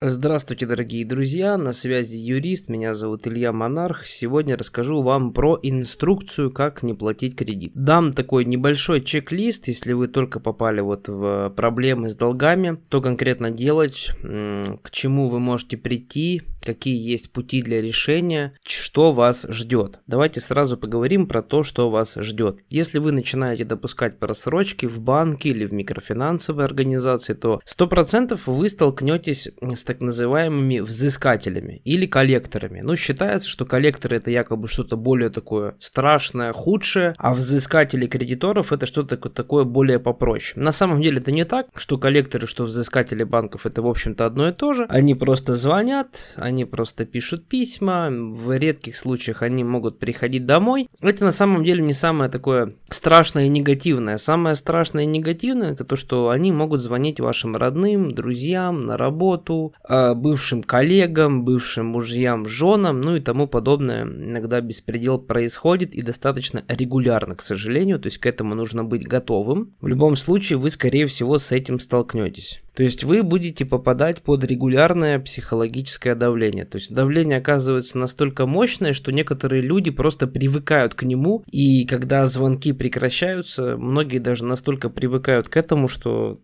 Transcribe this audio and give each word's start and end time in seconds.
Здравствуйте, 0.00 0.64
дорогие 0.64 1.04
друзья, 1.04 1.56
на 1.56 1.72
связи 1.72 2.14
юрист, 2.14 2.68
меня 2.68 2.94
зовут 2.94 3.26
Илья 3.26 3.52
Монарх. 3.52 4.06
Сегодня 4.06 4.56
расскажу 4.56 5.02
вам 5.02 5.32
про 5.32 5.58
инструкцию, 5.60 6.52
как 6.52 6.84
не 6.84 6.94
платить 6.94 7.34
кредит. 7.34 7.72
Дам 7.74 8.12
такой 8.12 8.44
небольшой 8.44 9.00
чек-лист, 9.00 9.66
если 9.66 9.94
вы 9.94 10.06
только 10.06 10.38
попали 10.38 10.80
вот 10.80 11.08
в 11.08 11.52
проблемы 11.56 12.10
с 12.10 12.14
долгами, 12.14 12.78
то 12.88 13.00
конкретно 13.00 13.50
делать, 13.50 14.10
к 14.22 14.90
чему 14.92 15.26
вы 15.26 15.40
можете 15.40 15.76
прийти, 15.76 16.42
какие 16.64 16.96
есть 16.96 17.32
пути 17.32 17.60
для 17.60 17.82
решения, 17.82 18.52
что 18.64 19.10
вас 19.10 19.46
ждет. 19.48 19.98
Давайте 20.06 20.40
сразу 20.40 20.76
поговорим 20.76 21.26
про 21.26 21.42
то, 21.42 21.64
что 21.64 21.90
вас 21.90 22.14
ждет. 22.14 22.60
Если 22.70 23.00
вы 23.00 23.10
начинаете 23.10 23.64
допускать 23.64 24.20
просрочки 24.20 24.86
в 24.86 25.00
банке 25.00 25.48
или 25.48 25.66
в 25.66 25.72
микрофинансовой 25.72 26.64
организации, 26.64 27.34
то 27.34 27.60
100% 27.66 28.38
вы 28.46 28.68
столкнетесь 28.68 29.48
с 29.60 29.87
так 29.88 30.02
называемыми 30.02 30.80
взыскателями 30.80 31.80
или 31.84 32.04
коллекторами. 32.04 32.82
Ну, 32.82 32.94
считается, 32.94 33.48
что 33.48 33.64
коллекторы 33.64 34.18
это 34.18 34.30
якобы 34.30 34.68
что-то 34.68 34.98
более 34.98 35.30
такое 35.30 35.76
страшное, 35.78 36.52
худшее, 36.52 37.14
а 37.16 37.32
взыскатели 37.32 38.06
кредиторов 38.06 38.70
это 38.70 38.84
что-то 38.84 39.16
такое 39.16 39.64
более 39.64 39.98
попроще. 39.98 40.60
На 40.62 40.72
самом 40.72 41.00
деле 41.00 41.20
это 41.20 41.32
не 41.32 41.46
так, 41.46 41.68
что 41.74 41.96
коллекторы, 41.96 42.46
что 42.46 42.64
взыскатели 42.64 43.24
банков 43.24 43.64
это 43.64 43.80
в 43.80 43.86
общем-то 43.86 44.26
одно 44.26 44.50
и 44.50 44.52
то 44.52 44.74
же. 44.74 44.84
Они 44.90 45.14
просто 45.14 45.54
звонят, 45.54 46.34
они 46.36 46.66
просто 46.66 47.06
пишут 47.06 47.48
письма, 47.48 48.10
в 48.10 48.54
редких 48.54 48.94
случаях 48.94 49.40
они 49.40 49.64
могут 49.64 49.98
приходить 49.98 50.44
домой. 50.44 50.90
Это 51.00 51.24
на 51.24 51.32
самом 51.32 51.64
деле 51.64 51.82
не 51.82 51.94
самое 51.94 52.30
такое 52.30 52.74
страшное 52.90 53.46
и 53.46 53.48
негативное. 53.48 54.18
Самое 54.18 54.54
страшное 54.54 55.04
и 55.04 55.06
негативное 55.06 55.72
это 55.72 55.86
то, 55.86 55.96
что 55.96 56.28
они 56.28 56.52
могут 56.52 56.82
звонить 56.82 57.20
вашим 57.20 57.56
родным, 57.56 58.14
друзьям 58.14 58.84
на 58.84 58.98
работу, 58.98 59.72
бывшим 59.88 60.62
коллегам, 60.62 61.44
бывшим 61.44 61.86
мужьям, 61.86 62.46
женам, 62.46 63.00
ну 63.00 63.16
и 63.16 63.20
тому 63.20 63.46
подобное. 63.46 64.04
Иногда 64.04 64.60
беспредел 64.60 65.18
происходит 65.18 65.94
и 65.94 66.02
достаточно 66.02 66.62
регулярно, 66.68 67.34
к 67.34 67.42
сожалению, 67.42 67.98
то 67.98 68.08
есть 68.08 68.18
к 68.18 68.26
этому 68.26 68.54
нужно 68.54 68.84
быть 68.84 69.06
готовым. 69.06 69.74
В 69.80 69.86
любом 69.86 70.16
случае 70.16 70.58
вы, 70.58 70.70
скорее 70.70 71.06
всего, 71.06 71.38
с 71.38 71.52
этим 71.52 71.80
столкнетесь. 71.80 72.60
То 72.74 72.84
есть 72.84 73.02
вы 73.02 73.24
будете 73.24 73.64
попадать 73.64 74.22
под 74.22 74.44
регулярное 74.44 75.18
психологическое 75.18 76.14
давление. 76.14 76.64
То 76.64 76.78
есть 76.78 76.94
давление 76.94 77.38
оказывается 77.38 77.98
настолько 77.98 78.46
мощное, 78.46 78.92
что 78.92 79.10
некоторые 79.10 79.62
люди 79.62 79.90
просто 79.90 80.28
привыкают 80.28 80.94
к 80.94 81.02
нему, 81.02 81.42
и 81.50 81.84
когда 81.86 82.24
звонки 82.26 82.72
прекращаются, 82.72 83.76
многие 83.76 84.18
даже 84.18 84.44
настолько 84.44 84.90
привыкают 84.90 85.48
к 85.48 85.56
этому, 85.56 85.88
что 85.88 86.40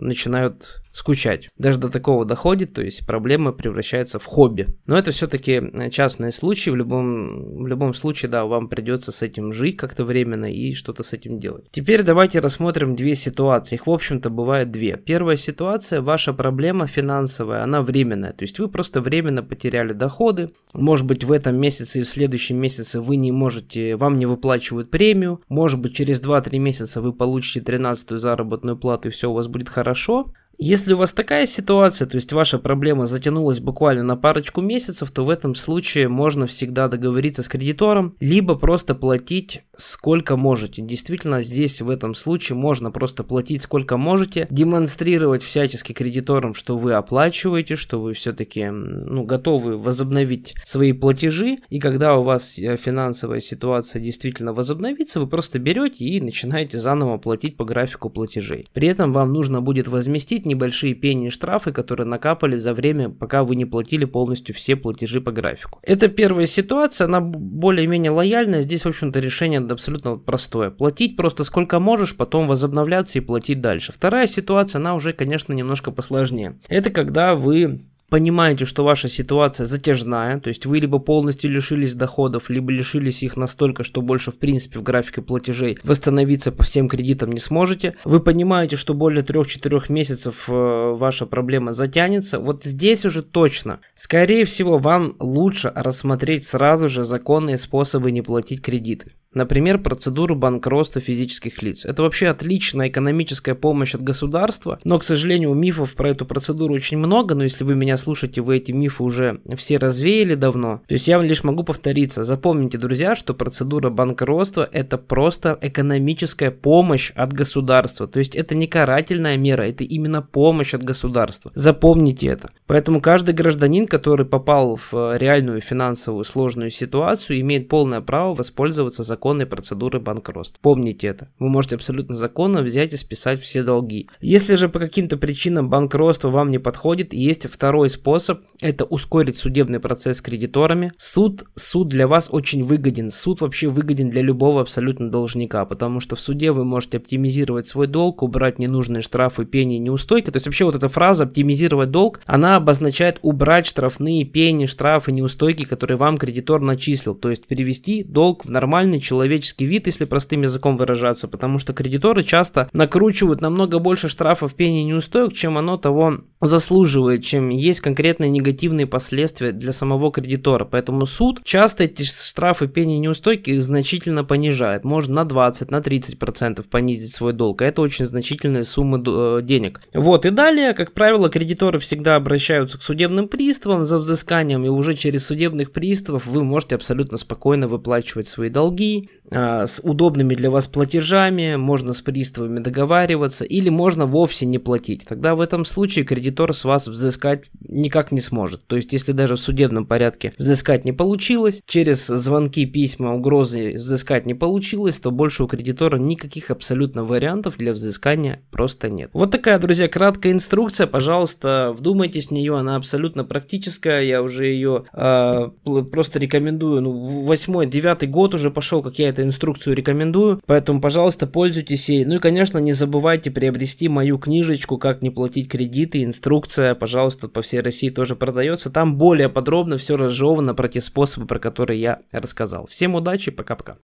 начинают 0.00 0.82
скучать. 0.98 1.48
Даже 1.56 1.78
до 1.78 1.88
такого 1.88 2.24
доходит, 2.24 2.74
то 2.74 2.82
есть 2.82 3.06
проблема 3.06 3.52
превращается 3.52 4.18
в 4.18 4.24
хобби. 4.24 4.66
Но 4.86 4.98
это 4.98 5.12
все-таки 5.12 5.52
э, 5.52 5.90
частные 5.90 6.32
случаи, 6.32 6.70
в 6.70 6.76
любом, 6.76 7.62
в 7.62 7.66
любом 7.66 7.94
случае, 7.94 8.30
да, 8.30 8.44
вам 8.44 8.68
придется 8.68 9.12
с 9.12 9.22
этим 9.22 9.52
жить 9.52 9.76
как-то 9.76 10.04
временно 10.04 10.52
и 10.52 10.74
что-то 10.74 11.02
с 11.02 11.12
этим 11.12 11.38
делать. 11.38 11.68
Теперь 11.70 12.02
давайте 12.02 12.40
рассмотрим 12.40 12.96
две 12.96 13.14
ситуации. 13.14 13.76
Их, 13.76 13.86
в 13.86 13.90
общем-то, 13.90 14.28
бывает 14.30 14.70
две. 14.70 14.96
Первая 14.96 15.36
ситуация, 15.36 16.00
ваша 16.00 16.32
проблема 16.32 16.86
финансовая, 16.86 17.62
она 17.62 17.82
временная, 17.82 18.32
то 18.32 18.42
есть 18.42 18.58
вы 18.58 18.68
просто 18.68 19.00
временно 19.00 19.42
потеряли 19.42 19.92
доходы, 19.92 20.50
может 20.72 21.06
быть, 21.06 21.24
в 21.24 21.32
этом 21.32 21.56
месяце 21.56 22.00
и 22.00 22.02
в 22.02 22.08
следующем 22.08 22.56
месяце 22.56 23.00
вы 23.00 23.16
не 23.16 23.30
можете, 23.30 23.96
вам 23.96 24.18
не 24.18 24.26
выплачивают 24.26 24.90
премию, 24.90 25.40
может 25.48 25.80
быть, 25.80 25.94
через 25.94 26.20
2-3 26.20 26.58
месяца 26.58 27.00
вы 27.00 27.12
получите 27.12 27.60
13 27.60 28.20
заработную 28.20 28.76
плату 28.76 29.08
и 29.08 29.10
все 29.10 29.30
у 29.30 29.34
вас 29.34 29.46
будет 29.46 29.68
хорошо, 29.68 29.87
хорошо, 29.88 30.32
если 30.58 30.92
у 30.92 30.96
вас 30.96 31.12
такая 31.12 31.46
ситуация, 31.46 32.08
то 32.08 32.16
есть 32.16 32.32
ваша 32.32 32.58
проблема 32.58 33.06
затянулась 33.06 33.60
буквально 33.60 34.02
на 34.02 34.16
парочку 34.16 34.60
месяцев, 34.60 35.10
то 35.12 35.24
в 35.24 35.30
этом 35.30 35.54
случае 35.54 36.08
можно 36.08 36.48
всегда 36.48 36.88
договориться 36.88 37.44
с 37.44 37.48
кредитором, 37.48 38.12
либо 38.18 38.56
просто 38.56 38.96
платить 38.96 39.62
сколько 39.76 40.36
можете. 40.36 40.82
Действительно, 40.82 41.42
здесь 41.42 41.80
в 41.80 41.88
этом 41.88 42.16
случае 42.16 42.56
можно 42.56 42.90
просто 42.90 43.22
платить 43.22 43.62
сколько 43.62 43.96
можете, 43.96 44.48
демонстрировать 44.50 45.44
всячески 45.44 45.92
кредиторам, 45.92 46.54
что 46.54 46.76
вы 46.76 46.94
оплачиваете, 46.94 47.76
что 47.76 48.00
вы 48.00 48.14
все-таки 48.14 48.68
ну, 48.68 49.22
готовы 49.22 49.78
возобновить 49.78 50.54
свои 50.64 50.92
платежи, 50.92 51.58
и 51.68 51.78
когда 51.78 52.16
у 52.16 52.24
вас 52.24 52.58
э, 52.58 52.76
финансовая 52.76 53.38
ситуация 53.38 54.02
действительно 54.02 54.52
возобновится, 54.52 55.20
вы 55.20 55.28
просто 55.28 55.60
берете 55.60 56.04
и 56.04 56.20
начинаете 56.20 56.78
заново 56.78 57.18
платить 57.18 57.56
по 57.56 57.64
графику 57.64 58.10
платежей. 58.10 58.66
При 58.72 58.88
этом 58.88 59.12
вам 59.12 59.32
нужно 59.32 59.60
будет 59.60 59.86
возместить 59.86 60.46
небольшие 60.48 60.94
пени 60.94 61.26
и 61.26 61.30
штрафы, 61.30 61.72
которые 61.72 62.06
накапали 62.06 62.56
за 62.56 62.74
время, 62.74 63.10
пока 63.10 63.44
вы 63.44 63.54
не 63.54 63.64
платили 63.64 64.04
полностью 64.04 64.54
все 64.54 64.74
платежи 64.76 65.20
по 65.20 65.30
графику. 65.30 65.78
Это 65.82 66.08
первая 66.08 66.46
ситуация, 66.46 67.06
она 67.06 67.20
более-менее 67.20 68.10
лояльная. 68.10 68.62
Здесь, 68.62 68.84
в 68.84 68.88
общем-то, 68.88 69.20
решение 69.20 69.60
абсолютно 69.60 70.16
простое. 70.16 70.70
Платить 70.70 71.16
просто 71.16 71.44
сколько 71.44 71.78
можешь, 71.78 72.16
потом 72.16 72.48
возобновляться 72.48 73.18
и 73.18 73.22
платить 73.22 73.60
дальше. 73.60 73.92
Вторая 73.92 74.26
ситуация, 74.26 74.80
она 74.80 74.94
уже, 74.94 75.12
конечно, 75.12 75.52
немножко 75.52 75.90
посложнее. 75.90 76.58
Это 76.68 76.90
когда 76.90 77.34
вы 77.34 77.78
понимаете, 78.08 78.64
что 78.64 78.84
ваша 78.84 79.08
ситуация 79.08 79.66
затяжная, 79.66 80.38
то 80.38 80.48
есть 80.48 80.66
вы 80.66 80.78
либо 80.78 80.98
полностью 80.98 81.50
лишились 81.50 81.94
доходов, 81.94 82.50
либо 82.50 82.72
лишились 82.72 83.22
их 83.22 83.36
настолько, 83.36 83.84
что 83.84 84.02
больше 84.02 84.30
в 84.30 84.38
принципе 84.38 84.78
в 84.78 84.82
графике 84.82 85.22
платежей 85.22 85.78
восстановиться 85.82 86.52
по 86.52 86.62
всем 86.62 86.88
кредитам 86.88 87.32
не 87.32 87.40
сможете. 87.40 87.94
Вы 88.04 88.20
понимаете, 88.20 88.76
что 88.76 88.94
более 88.94 89.22
3-4 89.22 89.84
месяцев 89.90 90.48
э, 90.48 90.52
ваша 90.52 91.26
проблема 91.26 91.72
затянется. 91.72 92.38
Вот 92.38 92.64
здесь 92.64 93.04
уже 93.04 93.22
точно. 93.22 93.80
Скорее 93.94 94.44
всего, 94.44 94.78
вам 94.78 95.14
лучше 95.18 95.72
рассмотреть 95.74 96.46
сразу 96.46 96.88
же 96.88 97.04
законные 97.04 97.58
способы 97.58 98.10
не 98.10 98.22
платить 98.22 98.62
кредиты. 98.62 99.12
Например, 99.34 99.78
процедуру 99.78 100.34
банкротства 100.34 101.00
физических 101.00 101.62
лиц. 101.62 101.84
Это 101.84 102.02
вообще 102.02 102.28
отличная 102.28 102.88
экономическая 102.88 103.54
помощь 103.54 103.94
от 103.94 104.02
государства, 104.02 104.78
но, 104.84 104.98
к 104.98 105.04
сожалению, 105.04 105.52
мифов 105.54 105.94
про 105.94 106.10
эту 106.10 106.24
процедуру 106.24 106.74
очень 106.74 106.96
много, 106.96 107.34
но 107.34 107.42
если 107.42 107.64
вы 107.64 107.74
меня 107.74 107.96
слушаете, 107.98 108.40
вы 108.40 108.56
эти 108.56 108.72
мифы 108.72 109.02
уже 109.02 109.40
все 109.56 109.76
развеяли 109.76 110.34
давно. 110.34 110.82
То 110.86 110.94
есть 110.94 111.06
я 111.08 111.18
вам 111.18 111.26
лишь 111.26 111.44
могу 111.44 111.62
повториться. 111.62 112.24
Запомните, 112.24 112.78
друзья, 112.78 113.14
что 113.14 113.34
процедура 113.34 113.90
банкротства 113.90 114.68
это 114.72 114.96
просто 114.96 115.58
экономическая 115.60 116.50
помощь 116.50 117.12
от 117.14 117.32
государства. 117.32 118.06
То 118.06 118.18
есть 118.18 118.34
это 118.34 118.54
не 118.54 118.66
карательная 118.66 119.36
мера, 119.36 119.62
это 119.62 119.84
именно 119.84 120.22
помощь 120.22 120.72
от 120.72 120.82
государства. 120.82 121.52
Запомните 121.54 122.28
это. 122.28 122.48
Поэтому 122.66 123.00
каждый 123.00 123.34
гражданин, 123.34 123.86
который 123.86 124.24
попал 124.24 124.76
в 124.90 125.16
реальную 125.18 125.60
финансовую 125.60 126.24
сложную 126.24 126.70
ситуацию, 126.70 127.40
имеет 127.40 127.68
полное 127.68 128.00
право 128.00 128.34
воспользоваться 128.34 129.04
законной 129.18 129.46
процедуры 129.46 129.98
банкротства. 129.98 130.60
Помните 130.62 131.08
это. 131.08 131.28
Вы 131.40 131.48
можете 131.48 131.74
абсолютно 131.74 132.14
законно 132.14 132.62
взять 132.62 132.92
и 132.92 132.96
списать 132.96 133.42
все 133.42 133.64
долги. 133.64 134.08
Если 134.20 134.54
же 134.54 134.68
по 134.68 134.78
каким-то 134.78 135.16
причинам 135.16 135.68
банкротство 135.68 136.28
вам 136.28 136.50
не 136.50 136.58
подходит, 136.58 137.12
есть 137.12 137.48
второй 137.48 137.88
способ. 137.88 138.42
Это 138.60 138.84
ускорить 138.84 139.36
судебный 139.36 139.80
процесс 139.80 140.18
с 140.18 140.20
кредиторами. 140.20 140.92
Суд, 140.96 141.42
суд 141.56 141.88
для 141.88 142.06
вас 142.06 142.28
очень 142.30 142.62
выгоден. 142.62 143.10
Суд 143.10 143.40
вообще 143.40 143.66
выгоден 143.66 144.08
для 144.08 144.22
любого 144.22 144.60
абсолютно 144.60 145.10
должника, 145.10 145.64
потому 145.64 145.98
что 145.98 146.14
в 146.14 146.20
суде 146.20 146.52
вы 146.52 146.64
можете 146.64 146.98
оптимизировать 146.98 147.66
свой 147.66 147.88
долг, 147.88 148.22
убрать 148.22 148.60
ненужные 148.60 149.02
штрафы, 149.02 149.46
пени, 149.46 149.78
неустойки. 149.78 150.30
То 150.30 150.36
есть 150.36 150.46
вообще 150.46 150.64
вот 150.64 150.76
эта 150.76 150.88
фраза 150.88 151.24
«оптимизировать 151.24 151.90
долг», 151.90 152.20
она 152.24 152.54
обозначает 152.54 153.18
убрать 153.22 153.66
штрафные 153.66 154.24
пени, 154.24 154.66
штрафы, 154.66 155.10
неустойки, 155.10 155.64
которые 155.64 155.96
вам 155.96 156.18
кредитор 156.18 156.60
начислил. 156.60 157.16
То 157.16 157.30
есть 157.30 157.48
перевести 157.48 158.04
долг 158.04 158.44
в 158.44 158.50
нормальный 158.50 159.00
человеческий 159.08 159.64
вид, 159.64 159.86
если 159.86 160.04
простым 160.04 160.42
языком 160.42 160.76
выражаться, 160.76 161.28
потому 161.28 161.58
что 161.58 161.72
кредиторы 161.72 162.22
часто 162.22 162.68
накручивают 162.72 163.40
намного 163.40 163.78
больше 163.78 164.08
штрафов 164.08 164.54
пени 164.54 164.84
неустоек, 164.84 165.32
чем 165.32 165.56
оно 165.56 165.78
того 165.78 166.18
заслуживает, 166.40 167.24
чем 167.24 167.48
есть 167.48 167.80
конкретные 167.80 168.30
негативные 168.30 168.86
последствия 168.86 169.52
для 169.52 169.72
самого 169.72 170.12
кредитора. 170.12 170.64
Поэтому 170.64 171.06
суд 171.06 171.40
часто 171.42 171.84
эти 171.84 172.02
штрафы 172.02 172.68
пени 172.68 172.98
неустойки 172.98 173.58
значительно 173.60 174.24
понижает. 174.24 174.84
Может 174.84 175.10
на 175.10 175.24
20, 175.24 175.70
на 175.70 175.78
30% 175.78 176.68
понизить 176.68 177.10
свой 177.10 177.32
долг. 177.32 177.62
А 177.62 177.66
это 177.66 177.82
очень 177.82 178.06
значительные 178.06 178.64
суммы 178.64 179.02
э, 179.04 179.40
денег. 179.42 179.80
Вот 179.94 180.26
и 180.26 180.30
далее, 180.30 180.74
как 180.74 180.92
правило, 180.92 181.28
кредиторы 181.28 181.78
всегда 181.78 182.16
обращаются 182.16 182.78
к 182.78 182.82
судебным 182.82 183.28
приставам 183.28 183.84
за 183.84 183.98
взысканием, 183.98 184.64
и 184.64 184.68
уже 184.68 184.94
через 184.94 185.26
судебных 185.26 185.72
приставов 185.72 186.26
вы 186.26 186.44
можете 186.44 186.76
абсолютно 186.76 187.18
спокойно 187.18 187.66
выплачивать 187.68 188.28
свои 188.28 188.50
долги, 188.50 188.97
а, 189.30 189.66
с 189.66 189.80
удобными 189.82 190.34
для 190.34 190.50
вас 190.50 190.66
платежами, 190.66 191.56
можно 191.56 191.92
с 191.92 192.00
приставами 192.00 192.60
договариваться, 192.60 193.44
или 193.44 193.68
можно 193.68 194.06
вовсе 194.06 194.46
не 194.46 194.58
платить. 194.58 195.04
Тогда 195.06 195.34
в 195.34 195.40
этом 195.40 195.64
случае 195.64 196.04
кредитор 196.04 196.54
с 196.54 196.64
вас 196.64 196.88
взыскать 196.88 197.44
никак 197.60 198.12
не 198.12 198.20
сможет. 198.20 198.66
То 198.66 198.76
есть, 198.76 198.92
если 198.92 199.12
даже 199.12 199.36
в 199.36 199.40
судебном 199.40 199.86
порядке 199.86 200.32
взыскать 200.38 200.84
не 200.84 200.92
получилось, 200.92 201.62
через 201.66 202.06
звонки, 202.06 202.64
письма, 202.66 203.14
угрозы 203.14 203.72
взыскать 203.74 204.26
не 204.26 204.34
получилось, 204.34 205.00
то 205.00 205.10
больше 205.10 205.44
у 205.44 205.46
кредитора 205.46 205.98
никаких 205.98 206.50
абсолютно 206.50 207.04
вариантов 207.04 207.56
для 207.58 207.72
взыскания 207.72 208.42
просто 208.50 208.88
нет. 208.88 209.10
Вот 209.12 209.30
такая, 209.30 209.58
друзья, 209.58 209.88
краткая 209.88 210.32
инструкция. 210.32 210.86
Пожалуйста, 210.86 211.74
вдумайтесь 211.76 212.28
в 212.28 212.30
нее, 212.30 212.56
она 212.56 212.76
абсолютно 212.76 213.24
практическая. 213.24 214.02
Я 214.02 214.22
уже 214.22 214.46
ее 214.46 214.84
э, 214.92 215.48
просто 215.90 216.18
рекомендую. 216.18 216.82
Ну, 216.82 217.24
восьмой, 217.24 217.66
девятый 217.66 218.08
год 218.08 218.34
уже 218.34 218.50
пошел, 218.50 218.82
как 218.88 218.98
я 218.98 219.08
эту 219.10 219.22
инструкцию 219.22 219.76
рекомендую. 219.76 220.40
Поэтому, 220.46 220.80
пожалуйста, 220.80 221.26
пользуйтесь 221.26 221.88
ей. 221.88 222.04
Ну 222.04 222.16
и, 222.16 222.18
конечно, 222.18 222.58
не 222.58 222.72
забывайте 222.72 223.30
приобрести 223.30 223.88
мою 223.88 224.18
книжечку 224.18 224.78
«Как 224.78 225.02
не 225.02 225.10
платить 225.10 225.48
кредиты». 225.48 226.02
Инструкция, 226.04 226.74
пожалуйста, 226.74 227.28
по 227.28 227.42
всей 227.42 227.60
России 227.60 227.90
тоже 227.90 228.16
продается. 228.16 228.70
Там 228.70 228.96
более 228.96 229.28
подробно 229.28 229.76
все 229.76 229.96
разжевано 229.96 230.54
про 230.54 230.68
те 230.68 230.80
способы, 230.80 231.26
про 231.26 231.38
которые 231.38 231.80
я 231.80 231.98
рассказал. 232.12 232.66
Всем 232.66 232.94
удачи, 232.94 233.30
пока-пока. 233.30 233.76